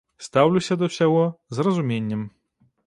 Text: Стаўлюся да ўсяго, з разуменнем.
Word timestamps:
Стаўлюся 0.27 0.77
да 0.83 0.89
ўсяго, 0.91 1.21
з 1.57 1.69
разуменнем. 1.69 2.27